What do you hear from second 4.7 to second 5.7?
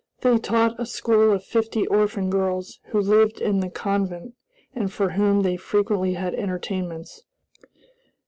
and for whom they